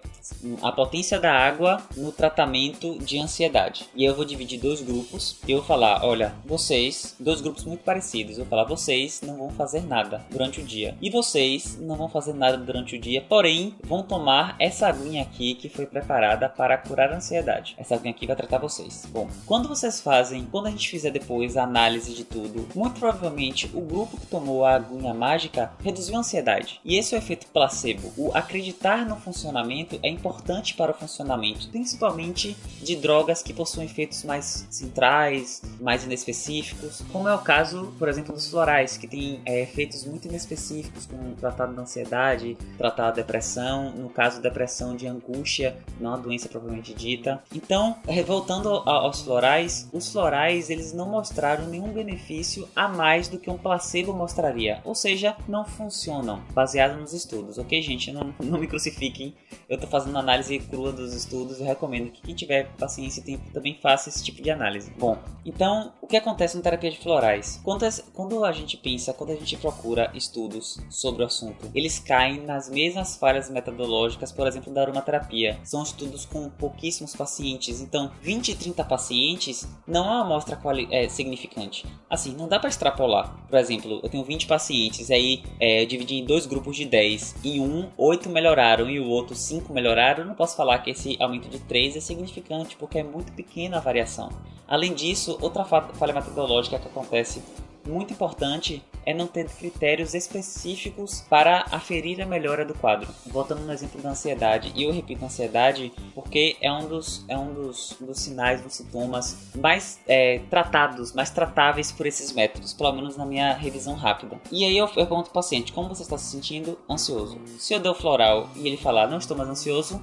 a 0.63 0.71
potência 0.71 1.19
da 1.19 1.33
água 1.33 1.83
no 1.97 2.13
tratamento 2.13 2.99
de 2.99 3.19
ansiedade. 3.19 3.87
E 3.95 4.05
eu 4.05 4.15
vou 4.15 4.25
dividir 4.25 4.61
dois 4.61 4.81
grupos. 4.81 5.37
Eu 5.49 5.59
vou 5.59 5.67
falar, 5.67 6.05
olha, 6.05 6.35
vocês, 6.45 7.17
dois 7.19 7.41
grupos 7.41 7.65
muito 7.65 7.83
parecidos. 7.83 8.39
Eu 8.39 8.45
vou 8.45 8.51
falar, 8.51 8.65
vocês 8.65 9.21
não 9.23 9.37
vão 9.37 9.51
fazer 9.51 9.83
nada 9.83 10.25
durante 10.31 10.61
o 10.61 10.65
dia. 10.65 10.97
E 11.01 11.11
vocês 11.11 11.79
não 11.81 11.97
vão 11.97 12.09
fazer 12.09 12.35
nada 12.35 12.57
durante 12.57 12.97
o 12.97 13.01
dia, 13.01 13.25
porém 13.29 13.75
vão 13.83 14.03
tomar 14.03 14.57
essa 14.59 14.87
aguinha 14.87 15.23
aqui 15.23 15.55
que 15.55 15.69
foi 15.69 15.87
preparada 15.87 16.49
para 16.49 16.79
curar 16.79 17.13
a 17.13 17.17
ansiedade. 17.17 17.75
Essa 17.79 17.95
aguinha 17.95 18.13
aqui 18.13 18.27
vai 18.27 18.37
tratar 18.37 18.59
vocês. 18.59 19.07
Bom, 19.11 19.29
quando 19.47 19.69
vocês 19.69 20.01
fazem, 20.01 20.47
quando 20.51 20.67
a 20.67 20.71
gente 20.71 20.89
fizer 20.89 21.11
depois 21.11 21.57
a 21.57 21.65
análise 21.65 22.15
de 22.15 22.25
tudo, 22.25 22.69
muito 22.75 23.01
provavelmente 23.01 23.71
o 23.75 23.81
grupo 23.81 24.19
que 24.19 24.27
tomou 24.27 24.65
a 24.65 24.75
aguinha 24.77 25.15
mágica 25.15 25.73
reduziu 25.83 26.17
a 26.17 26.21
ansiedade. 26.21 26.81
E 26.85 26.97
esse 26.97 27.15
é 27.15 27.19
o 27.19 27.21
efeito 27.21 27.47
placebo. 27.49 28.13
O 28.17 28.31
acreditar 28.35 29.07
no 29.07 29.17
funcionamento 29.17 29.99
é 30.03 30.12
importante 30.13 30.75
para 30.75 30.93
o 30.93 30.95
funcionamento, 30.95 31.69
principalmente 31.69 32.57
de 32.83 32.97
drogas 32.97 33.43
que 33.43 33.53
possuem 33.53 33.87
efeitos 33.87 34.25
mais 34.25 34.67
centrais, 34.71 35.63
mais 35.81 36.05
inespecíficos, 36.05 37.03
como 37.13 37.29
é 37.29 37.35
o 37.35 37.39
caso, 37.39 37.93
por 37.99 38.09
exemplo, 38.09 38.35
dos 38.35 38.49
florais, 38.49 38.97
que 38.97 39.07
tem 39.07 39.41
é, 39.45 39.63
efeitos 39.63 40.05
muito 40.05 40.29
inespecíficos, 40.29 41.07
como 41.07 41.35
tratado 41.35 41.75
da 41.75 41.83
ansiedade, 41.83 42.57
tratado 42.77 43.17
da 43.17 43.23
depressão, 43.23 43.91
no 43.93 44.09
caso 44.09 44.41
depressão 44.41 44.97
de 44.97 45.07
angústia, 45.07 45.77
não 46.01 46.15
a 46.15 46.17
doença 46.17 46.49
propriamente 46.49 46.95
dita. 46.95 47.43
Então, 47.55 47.97
voltando 48.27 48.69
aos 48.69 49.23
florais, 49.23 49.89
os 49.93 50.11
florais 50.11 50.71
eles 50.71 50.93
não 50.93 51.09
mostraram 51.09 51.67
nenhum 51.67 51.93
benefício 51.93 52.69
a 52.75 52.89
mais 52.89 53.29
do 53.29 53.39
que 53.39 53.51
um 53.51 53.57
placebo 53.57 54.13
mostraria, 54.13 54.81
ou 54.85 54.95
seja, 54.95 55.37
não 55.49 55.65
funcionam, 55.65 56.43
baseado 56.53 56.99
nos 56.99 57.13
estudos, 57.13 57.59
ok, 57.59 57.81
gente? 57.81 58.13
Não, 58.13 58.35
não 58.43 58.59
me 58.59 58.67
crucifiquem, 58.67 59.35
eu 59.69 59.77
estou 59.77 59.89
fazendo 59.89 60.02
análise 60.07 60.59
crua 60.59 60.93
dos 60.93 61.15
estudos 61.15 61.61
e 61.61 61.63
recomendo 61.63 62.11
que 62.11 62.23
quem 62.23 62.35
tiver 62.35 62.69
paciência 62.79 63.21
e 63.21 63.25
tempo 63.25 63.51
também 63.53 63.79
faça 63.81 64.09
esse 64.09 64.23
tipo 64.23 64.43
de 64.43 64.51
análise. 64.51 64.93
Bom, 64.99 65.19
então 65.45 65.93
o 66.01 66.07
que 66.07 66.17
acontece 66.17 66.57
na 66.57 66.63
terapia 66.63 66.91
de 66.91 66.99
florais? 66.99 67.61
Quando, 67.63 68.45
a 68.45 68.53
gente 68.53 68.77
pensa, 68.77 69.13
quando 69.13 69.31
a 69.31 69.37
gente 69.37 69.57
procura 69.57 70.11
estudos 70.15 70.81
sobre 70.91 71.23
o 71.23 71.27
assunto, 71.27 71.71
eles 71.75 71.99
caem 71.99 72.41
nas 72.41 72.69
mesmas 72.69 73.17
falhas 73.17 73.51
metodológicas, 73.51 74.33
por 74.33 74.47
exemplo, 74.47 74.73
da 74.73 74.83
aromaterapia. 74.83 75.59
São 75.65 75.83
estudos 75.83 76.25
com 76.25 76.49
pouquíssimos 76.51 77.15
pacientes, 77.15 77.81
então 77.81 78.11
20 78.21 78.49
e 78.51 78.55
30 78.55 78.85
pacientes 78.85 79.69
não 79.87 80.05
é 80.05 80.11
uma 80.11 80.23
amostra 80.23 80.59
é, 80.91 81.09
significante. 81.09 81.87
Assim, 82.09 82.35
não 82.35 82.49
dá 82.49 82.59
para 82.59 82.69
extrapolar. 82.69 83.47
Por 83.49 83.59
exemplo, 83.59 84.01
eu 84.03 84.09
tenho 84.09 84.25
20 84.25 84.47
pacientes, 84.47 85.11
aí 85.11 85.43
é, 85.59 85.83
eu 85.83 85.87
dividi 85.87 86.17
em 86.17 86.25
dois 86.25 86.47
grupos 86.47 86.77
de 86.77 86.85
10, 86.85 87.37
e 87.45 87.61
um, 87.61 87.89
8 87.97 88.29
melhoraram 88.29 88.89
e 88.89 89.01
o 89.01 89.09
outro, 89.09 89.35
5 89.35 89.73
melhoraram. 89.73 89.92
Eu 90.23 90.27
não 90.27 90.35
posso 90.35 90.57
falar 90.57 90.79
que 90.79 90.91
esse 90.91 91.17
aumento 91.21 91.49
de 91.49 91.59
3 91.59 91.97
é 91.97 92.01
significante, 92.01 92.77
porque 92.77 92.99
é 92.99 93.03
muito 93.03 93.33
pequena 93.33 93.77
a 93.77 93.81
variação. 93.81 94.31
Além 94.67 94.95
disso, 94.95 95.37
outra 95.41 95.65
falha 95.65 96.15
metodológica 96.15 96.79
que 96.79 96.89
acontece 96.89 97.43
muito 97.87 98.13
importante 98.13 98.83
é 99.05 99.13
não 99.13 99.27
ter 99.27 99.49
critérios 99.49 100.15
específicos 100.15 101.25
para 101.29 101.67
aferir 101.71 102.21
a 102.21 102.27
melhora 102.27 102.65
do 102.65 102.75
quadro. 102.75 103.09
Voltando 103.27 103.63
no 103.63 103.73
exemplo 103.73 104.01
da 104.01 104.11
ansiedade, 104.11 104.73
e 104.75 104.85
eu 104.85 104.93
repito 104.93 105.25
ansiedade 105.25 105.93
porque 106.15 106.57
é 106.61 106.73
um 106.73 106.87
dos, 106.87 107.25
é 107.29 107.37
um 107.37 107.53
dos, 107.53 107.97
dos 108.01 108.21
sinais, 108.21 108.61
dos 108.61 108.75
sintomas 108.75 109.51
mais 109.57 110.01
é, 110.07 110.41
tratados, 110.51 111.13
mais 111.13 111.31
tratáveis 111.31 111.91
por 111.91 112.07
esses 112.07 112.33
métodos, 112.33 112.73
pelo 112.73 112.93
menos 112.93 113.17
na 113.17 113.27
minha 113.27 113.53
revisão 113.55 113.95
rápida. 113.95 114.41
E 114.51 114.65
aí 114.65 114.77
eu, 114.77 114.87
eu 114.87 115.07
pergunto 115.07 115.29
ao 115.29 115.35
paciente, 115.35 115.73
como 115.73 115.89
você 115.89 116.03
está 116.03 116.17
se 116.17 116.31
sentindo 116.31 116.79
ansioso? 116.89 117.41
Se 117.59 117.75
eu 117.75 117.81
der 117.81 117.91
o 117.91 117.95
floral 117.95 118.49
e 118.57 118.67
ele 118.67 118.77
falar, 118.77 119.09
não 119.09 119.19
estou 119.19 119.37
mais 119.37 119.49
ansioso, 119.49 120.03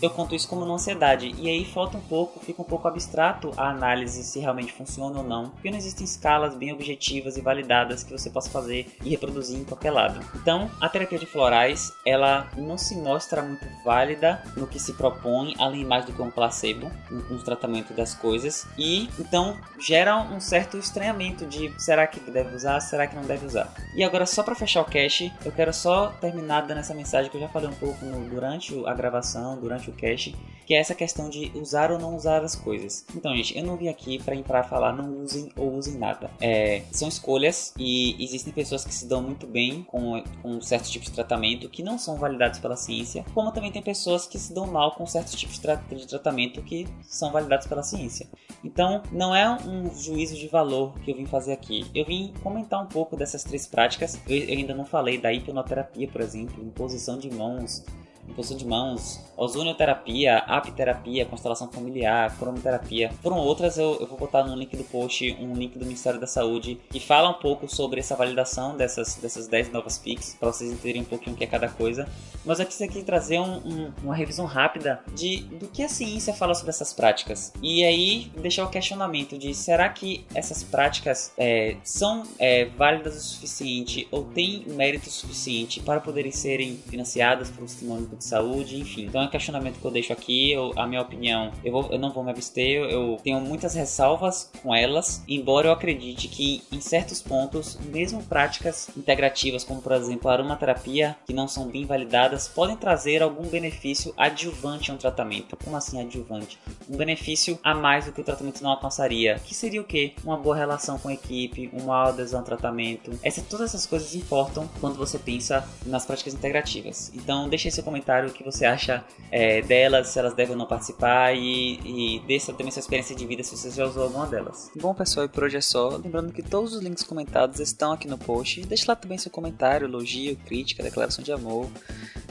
eu 0.00 0.10
conto 0.10 0.34
isso 0.34 0.48
como 0.48 0.64
uma 0.64 0.74
ansiedade. 0.74 1.34
E 1.38 1.48
aí 1.48 1.64
falta 1.64 1.96
um 1.96 2.00
pouco, 2.00 2.40
fica 2.40 2.62
um 2.62 2.64
pouco 2.64 2.88
abstrato 2.88 3.52
a 3.56 3.70
análise 3.70 4.22
se 4.24 4.38
realmente 4.38 4.72
funciona 4.72 5.18
ou 5.18 5.24
não, 5.24 5.50
porque 5.50 5.70
não 5.70 5.78
existem 5.78 6.04
escalas 6.04 6.54
bem 6.54 6.72
objetivas 6.72 7.36
e 7.36 7.40
validadas 7.40 8.02
que 8.02 8.12
você 8.12 8.30
possa 8.30 8.50
fazer 8.50 8.96
e 9.02 9.10
reproduzir 9.10 9.58
em 9.58 9.64
qualquer 9.64 9.90
lado. 9.90 10.20
Então, 10.34 10.70
a 10.80 10.88
terapia 10.88 11.18
de 11.18 11.26
florais, 11.26 11.92
ela 12.04 12.48
não 12.56 12.76
se 12.78 12.96
mostra 12.96 13.42
muito 13.42 13.66
válida 13.84 14.42
no 14.56 14.66
que 14.66 14.78
se 14.78 14.92
propõe, 14.94 15.54
além 15.58 15.84
mais 15.84 16.04
do 16.04 16.12
que 16.12 16.22
um 16.22 16.30
placebo 16.30 16.90
no 17.10 17.42
tratamento 17.42 17.92
das 17.94 18.14
coisas, 18.14 18.66
e 18.78 19.08
então 19.18 19.58
gera 19.78 20.16
um 20.16 20.40
certo 20.40 20.76
estranhamento 20.76 21.46
de 21.46 21.72
será 21.78 22.06
que 22.06 22.20
deve 22.30 22.54
usar, 22.54 22.80
será 22.80 23.06
que 23.06 23.14
não 23.14 23.24
deve 23.24 23.46
usar. 23.46 23.72
E 23.94 24.04
agora 24.04 24.26
só 24.26 24.42
para 24.42 24.54
fechar 24.54 24.82
o 24.82 24.84
cache, 24.84 25.32
eu 25.44 25.52
quero 25.52 25.72
só 25.72 26.08
terminar 26.20 26.62
dando 26.62 26.78
essa 26.78 26.94
mensagem 26.94 27.30
que 27.30 27.36
eu 27.36 27.40
já 27.40 27.48
falei 27.48 27.68
um 27.68 27.74
pouco 27.74 28.04
no, 28.04 28.28
durante 28.28 28.74
a 28.86 28.94
gravação, 28.94 29.58
durante 29.58 29.85
que 29.92 30.74
é 30.74 30.78
essa 30.78 30.94
questão 30.94 31.30
de 31.30 31.52
usar 31.54 31.92
ou 31.92 31.98
não 31.98 32.16
usar 32.16 32.42
as 32.42 32.56
coisas. 32.56 33.06
Então, 33.14 33.34
gente, 33.36 33.56
eu 33.56 33.64
não 33.64 33.76
vim 33.76 33.88
aqui 33.88 34.18
para 34.22 34.34
entrar 34.34 34.64
falar 34.64 34.92
não 34.92 35.22
usem 35.22 35.48
ou 35.56 35.72
usem 35.74 35.94
nada. 35.94 36.28
É, 36.40 36.82
são 36.90 37.08
escolhas 37.08 37.72
e 37.78 38.22
existem 38.22 38.52
pessoas 38.52 38.84
que 38.84 38.92
se 38.92 39.06
dão 39.06 39.22
muito 39.22 39.46
bem 39.46 39.84
com, 39.84 40.22
com 40.42 40.60
certos 40.60 40.90
tipos 40.90 41.08
de 41.08 41.14
tratamento 41.14 41.68
que 41.68 41.82
não 41.82 41.96
são 41.98 42.16
validados 42.16 42.58
pela 42.58 42.76
ciência, 42.76 43.24
como 43.32 43.52
também 43.52 43.70
tem 43.70 43.80
pessoas 43.80 44.26
que 44.26 44.38
se 44.38 44.52
dão 44.52 44.66
mal 44.66 44.92
com 44.96 45.06
certos 45.06 45.34
tipos 45.34 45.54
de, 45.54 45.62
tra 45.62 45.76
de 45.76 46.06
tratamento 46.06 46.60
que 46.62 46.86
são 47.02 47.30
validados 47.30 47.66
pela 47.66 47.82
ciência. 47.82 48.26
Então, 48.64 49.02
não 49.12 49.34
é 49.34 49.48
um 49.48 49.94
juízo 49.94 50.34
de 50.34 50.48
valor 50.48 50.98
que 51.00 51.12
eu 51.12 51.16
vim 51.16 51.26
fazer 51.26 51.52
aqui. 51.52 51.86
Eu 51.94 52.04
vim 52.04 52.32
comentar 52.42 52.82
um 52.82 52.86
pouco 52.86 53.16
dessas 53.16 53.44
três 53.44 53.66
práticas. 53.66 54.18
Eu, 54.28 54.36
eu 54.36 54.58
ainda 54.58 54.74
não 54.74 54.84
falei 54.84 55.18
da 55.18 55.32
hipnoterapia, 55.32 56.08
por 56.08 56.20
exemplo, 56.20 56.64
imposição 56.64 57.18
de 57.18 57.30
mãos, 57.30 57.84
imposição 58.28 58.56
de 58.56 58.66
mãos, 58.66 59.20
ozonioterapia, 59.36 60.38
apiterapia, 60.38 61.26
constelação 61.26 61.68
familiar, 61.68 62.36
cromoterapia. 62.38 63.10
Foram 63.22 63.38
outras, 63.38 63.76
eu, 63.78 63.96
eu, 64.00 64.06
vou 64.06 64.18
botar 64.18 64.44
no 64.44 64.54
link 64.56 64.76
do 64.76 64.84
post 64.84 65.36
um 65.40 65.54
link 65.54 65.78
do 65.78 65.84
Ministério 65.84 66.18
da 66.18 66.26
Saúde 66.26 66.80
que 66.90 66.98
fala 66.98 67.30
um 67.30 67.34
pouco 67.34 67.68
sobre 67.68 68.00
essa 68.00 68.16
validação 68.16 68.76
dessas, 68.76 69.16
dessas 69.16 69.46
10 69.46 69.72
novas 69.72 69.98
PICs, 69.98 70.36
para 70.38 70.52
vocês 70.52 70.72
entenderem 70.72 71.02
um 71.02 71.06
pouquinho 71.06 71.34
o 71.34 71.38
que 71.38 71.44
é 71.44 71.46
cada 71.46 71.68
coisa. 71.68 72.08
Mas 72.44 72.60
eu 72.60 72.66
quis 72.66 72.80
aqui 72.80 73.02
trazer 73.02 73.40
um, 73.40 73.56
um, 73.56 73.92
uma 74.02 74.14
revisão 74.14 74.46
rápida 74.46 75.00
de 75.14 75.42
do 75.56 75.68
que 75.68 75.82
a 75.82 75.88
ciência 75.88 76.32
fala 76.32 76.54
sobre 76.54 76.70
essas 76.70 76.92
práticas. 76.92 77.52
E 77.62 77.84
aí 77.84 78.30
deixar 78.36 78.64
o 78.64 78.70
questionamento 78.70 79.36
de 79.36 79.54
será 79.54 79.88
que 79.88 80.24
essas 80.34 80.62
práticas 80.62 81.32
é, 81.36 81.76
são 81.82 82.22
é, 82.38 82.66
válidas 82.66 83.16
o 83.16 83.20
suficiente 83.20 84.06
ou 84.10 84.24
têm 84.24 84.64
mérito 84.68 85.10
suficiente 85.10 85.80
para 85.80 86.00
poderem 86.00 86.32
serem 86.32 86.76
financiadas 86.76 87.50
por 87.50 87.64
um 87.64 87.68
sistema 87.68 87.94
único 87.94 88.15
de 88.16 88.24
saúde, 88.24 88.78
enfim. 88.78 89.04
Então 89.04 89.22
é 89.22 89.24
um 89.24 89.30
questionamento 89.30 89.78
que 89.78 89.84
eu 89.84 89.90
deixo 89.90 90.12
aqui, 90.12 90.52
eu, 90.52 90.72
a 90.76 90.86
minha 90.86 91.02
opinião, 91.02 91.52
eu, 91.64 91.72
vou, 91.72 91.88
eu 91.90 91.98
não 91.98 92.12
vou 92.12 92.24
me 92.24 92.30
abster, 92.30 92.82
eu, 92.90 93.16
tenho 93.22 93.40
muitas 93.40 93.74
ressalvas 93.74 94.50
com 94.62 94.74
elas, 94.74 95.22
embora 95.28 95.68
eu 95.68 95.72
acredite 95.72 96.28
que 96.28 96.62
em 96.72 96.80
certos 96.80 97.22
pontos, 97.22 97.78
mesmo 97.86 98.22
práticas 98.22 98.88
integrativas, 98.96 99.64
como 99.64 99.82
por 99.82 99.92
exemplo 99.92 100.30
a 100.30 100.34
aromaterapia, 100.34 101.16
que 101.26 101.32
não 101.32 101.48
são 101.48 101.68
bem 101.68 101.84
validadas, 101.84 102.48
podem 102.48 102.76
trazer 102.76 103.22
algum 103.22 103.46
benefício 103.48 104.12
adjuvante 104.16 104.90
a 104.90 104.94
um 104.94 104.96
tratamento. 104.96 105.56
Como 105.62 105.76
assim 105.76 106.00
adjuvante? 106.00 106.58
Um 106.88 106.96
benefício 106.96 107.58
a 107.62 107.74
mais 107.74 108.06
do 108.06 108.12
que 108.12 108.20
o 108.20 108.24
tratamento 108.24 108.62
não 108.62 108.70
alcançaria. 108.70 109.38
Que 109.44 109.54
seria 109.54 109.80
o 109.80 109.84
quê? 109.84 110.14
Uma 110.24 110.36
boa 110.36 110.56
relação 110.56 110.98
com 110.98 111.08
a 111.08 111.14
equipe, 111.14 111.70
uma 111.72 112.08
adesão 112.08 112.40
ao 112.40 112.44
tratamento. 112.46 113.10
Essa, 113.22 113.42
todas 113.42 113.70
essas 113.70 113.86
coisas 113.86 114.14
importam 114.14 114.68
quando 114.80 114.96
você 114.96 115.18
pensa 115.18 115.68
nas 115.84 116.06
práticas 116.06 116.34
integrativas. 116.34 117.12
Então 117.14 117.48
deixe 117.48 117.70
seu 117.70 117.84
comentário 117.84 118.05
comentário 118.06 118.30
o 118.30 118.32
que 118.32 118.44
você 118.44 118.64
acha 118.64 119.04
é, 119.30 119.60
delas, 119.62 120.08
se 120.08 120.18
elas 120.18 120.34
devem 120.34 120.52
ou 120.52 120.58
não 120.58 120.66
participar 120.66 121.34
e, 121.34 121.80
e 121.84 122.22
deixa 122.26 122.52
também 122.52 122.70
sua 122.70 122.80
experiência 122.80 123.16
de 123.16 123.26
vida 123.26 123.42
se 123.42 123.56
você 123.56 123.70
já 123.70 123.84
usou 123.84 124.04
alguma 124.04 124.26
delas. 124.26 124.70
Bom, 124.76 124.94
pessoal, 124.94 125.26
e 125.26 125.28
por 125.28 125.44
hoje 125.44 125.56
é 125.56 125.60
só. 125.60 125.88
Lembrando 125.96 126.32
que 126.32 126.42
todos 126.42 126.74
os 126.74 126.82
links 126.82 127.02
comentados 127.02 127.58
estão 127.58 127.92
aqui 127.92 128.06
no 128.06 128.16
post. 128.16 128.64
Deixe 128.64 128.84
lá 128.86 128.94
também 128.94 129.18
seu 129.18 129.30
comentário, 129.30 129.86
elogio, 129.86 130.36
crítica, 130.46 130.82
declaração 130.82 131.24
de 131.24 131.32
amor. 131.32 131.68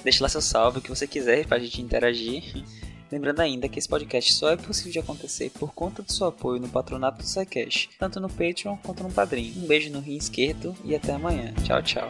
Deixe 0.03 0.23
lá 0.23 0.29
seu 0.29 0.41
salve, 0.41 0.79
o 0.79 0.81
que 0.81 0.89
você 0.89 1.05
quiser 1.05 1.45
pra 1.45 1.59
gente 1.59 1.81
interagir. 1.81 2.63
Lembrando 3.11 3.41
ainda 3.41 3.69
que 3.69 3.77
esse 3.77 3.87
podcast 3.87 4.33
só 4.33 4.49
é 4.49 4.57
possível 4.57 4.91
de 4.91 4.99
acontecer 4.99 5.51
por 5.51 5.73
conta 5.73 6.01
do 6.01 6.11
seu 6.11 6.27
apoio 6.27 6.59
no 6.59 6.67
patronato 6.67 7.19
do 7.19 7.27
SciCash, 7.27 7.89
tanto 7.99 8.19
no 8.19 8.29
Patreon 8.29 8.77
quanto 8.77 9.03
no 9.03 9.11
Padrim. 9.11 9.53
Um 9.57 9.67
beijo 9.67 9.91
no 9.91 9.99
rim 9.99 10.17
esquerdo 10.17 10.75
e 10.83 10.95
até 10.95 11.13
amanhã. 11.13 11.53
Tchau, 11.63 11.81
tchau. 11.83 12.09